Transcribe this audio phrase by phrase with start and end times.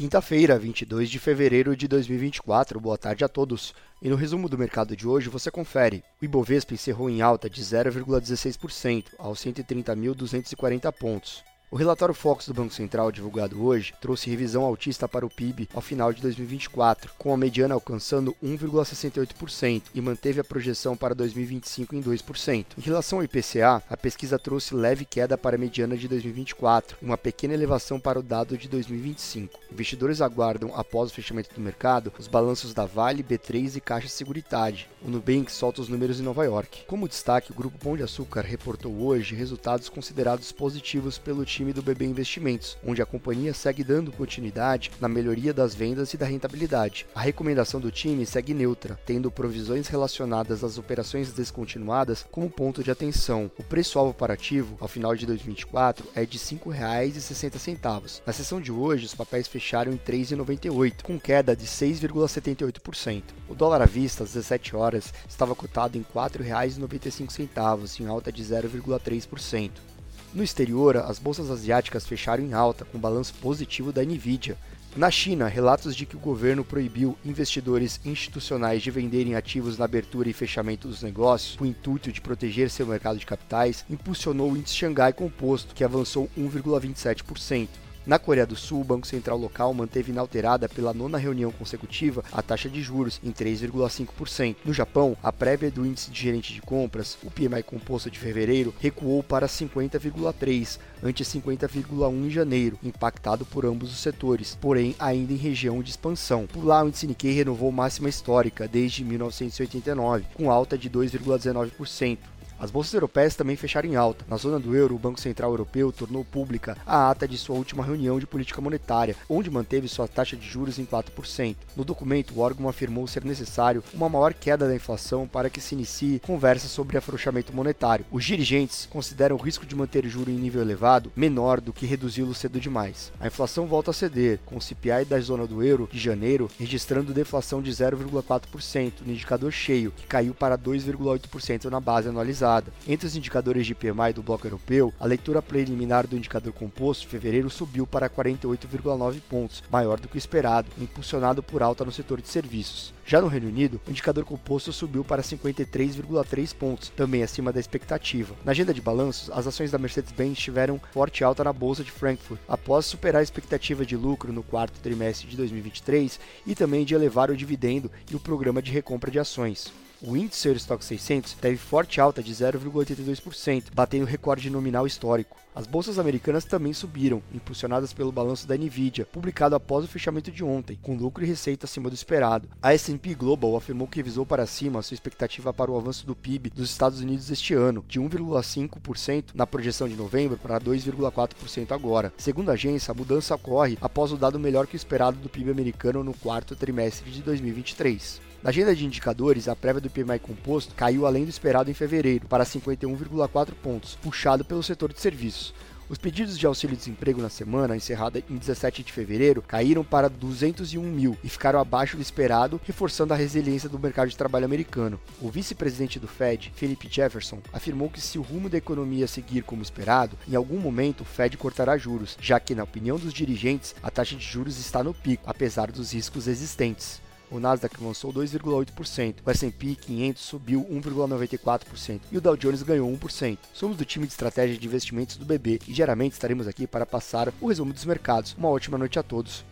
[0.00, 2.80] Quinta-feira, 22 de fevereiro de 2024.
[2.80, 3.74] Boa tarde a todos.
[4.00, 6.02] E no resumo do mercado de hoje você confere.
[6.22, 11.44] O Ibovespa encerrou em alta de 0,16% aos 130.240 pontos.
[11.72, 15.80] O relatório Fox do Banco Central, divulgado hoje, trouxe revisão altista para o PIB ao
[15.80, 22.02] final de 2024, com a mediana alcançando 1,68% e manteve a projeção para 2025 em
[22.02, 22.66] 2%.
[22.76, 27.04] Em relação ao IPCA, a pesquisa trouxe leve queda para a mediana de 2024 e
[27.04, 29.60] uma pequena elevação para o dado de 2025.
[29.72, 34.88] Investidores aguardam, após o fechamento do mercado, os balanços da Vale, B3 e Caixa Seguridade.
[35.04, 36.82] O Nubank solta os números em Nova York.
[36.88, 41.74] Como destaque, o Grupo Pão de Açúcar reportou hoje resultados considerados positivos pelo time time
[41.74, 46.24] do BB Investimentos, onde a companhia segue dando continuidade na melhoria das vendas e da
[46.24, 47.06] rentabilidade.
[47.14, 52.90] A recomendação do time segue neutra, tendo provisões relacionadas às operações descontinuadas como ponto de
[52.90, 53.50] atenção.
[53.58, 58.22] O preço-alvo para ativo, ao final de 2024, é de R$ 5,60.
[58.24, 63.22] Na sessão de hoje, os papéis fecharam em R$ 3,98, com queda de 6,78%.
[63.50, 68.42] O dólar à vista, às 17 horas, estava cotado em R$ 4,95, em alta de
[68.42, 69.89] 0,3%.
[70.32, 74.56] No exterior, as bolsas asiáticas fecharam em alta, com balanço positivo da Nvidia.
[74.96, 80.28] Na China, relatos de que o governo proibiu investidores institucionais de venderem ativos na abertura
[80.28, 84.56] e fechamento dos negócios, com o intuito de proteger seu mercado de capitais, impulsionou o
[84.56, 87.68] índice Xangai Composto, que avançou 1,27%.
[88.10, 92.42] Na Coreia do Sul, o Banco Central local manteve inalterada pela nona reunião consecutiva a
[92.42, 94.56] taxa de juros em 3,5%.
[94.64, 98.74] No Japão, a prévia do índice de gerente de compras, o PMI composto de fevereiro,
[98.80, 105.36] recuou para 50,3 ante 50,1 em janeiro, impactado por ambos os setores, porém ainda em
[105.36, 106.48] região de expansão.
[106.48, 112.18] Por lá, o índice Nikkei renovou máxima histórica desde 1989, com alta de 2,19%.
[112.60, 114.26] As bolsas europeias também fecharam em alta.
[114.28, 117.82] Na zona do euro, o Banco Central Europeu tornou pública a ata de sua última
[117.82, 121.56] reunião de política monetária, onde manteve sua taxa de juros em 4%.
[121.74, 125.74] No documento, o órgão afirmou ser necessário uma maior queda da inflação para que se
[125.74, 128.04] inicie conversa sobre afrouxamento monetário.
[128.10, 132.34] Os dirigentes consideram o risco de manter juro em nível elevado menor do que reduzi-lo
[132.34, 133.10] cedo demais.
[133.18, 137.14] A inflação volta a ceder, com o CPI da zona do euro de janeiro registrando
[137.14, 142.49] deflação de 0,4% no indicador cheio, que caiu para 2,8% na base anualizada.
[142.88, 147.08] Entre os indicadores de PMI do bloco europeu, a leitura preliminar do indicador composto de
[147.08, 152.20] fevereiro subiu para 48,9 pontos, maior do que o esperado, impulsionado por alta no setor
[152.20, 152.92] de serviços.
[153.06, 158.34] Já no Reino Unido, o indicador composto subiu para 53,3 pontos, também acima da expectativa.
[158.44, 162.40] Na agenda de balanços, as ações da Mercedes-Benz tiveram forte alta na bolsa de Frankfurt,
[162.48, 167.30] após superar a expectativa de lucro no quarto trimestre de 2023 e também de elevar
[167.30, 169.72] o dividendo e o programa de recompra de ações.
[170.02, 175.36] O índice Eurostock 600 teve forte alta de 0,82%, batendo recorde nominal histórico.
[175.54, 180.42] As bolsas americanas também subiram, impulsionadas pelo balanço da Nvidia, publicado após o fechamento de
[180.42, 182.48] ontem, com lucro e receita acima do esperado.
[182.62, 186.48] A S&P Global afirmou que revisou para cima sua expectativa para o avanço do PIB
[186.48, 192.10] dos Estados Unidos este ano, de 1,5% na projeção de novembro para 2,4% agora.
[192.16, 195.50] Segundo a agência, a mudança ocorre após o dado melhor que o esperado do PIB
[195.50, 198.29] americano no quarto trimestre de 2023.
[198.42, 202.26] Na agenda de indicadores, a prévia do PMI composto caiu além do esperado em fevereiro,
[202.26, 205.52] para 51,4 pontos, puxado pelo setor de serviços.
[205.90, 211.18] Os pedidos de auxílio-desemprego na semana, encerrada em 17 de fevereiro, caíram para 201 mil
[211.22, 214.98] e ficaram abaixo do esperado, reforçando a resiliência do mercado de trabalho americano.
[215.20, 219.62] O vice-presidente do Fed, Philip Jefferson, afirmou que se o rumo da economia seguir como
[219.62, 223.90] esperado, em algum momento o Fed cortará juros, já que, na opinião dos dirigentes, a
[223.90, 229.30] taxa de juros está no pico, apesar dos riscos existentes o Nasdaq avançou 2,8%, o
[229.30, 233.38] S&P 500 subiu 1,94% e o Dow Jones ganhou 1%.
[233.52, 237.32] Somos do time de estratégia de investimentos do BB e diariamente estaremos aqui para passar
[237.40, 238.34] o resumo dos mercados.
[238.38, 239.44] Uma ótima noite a todos.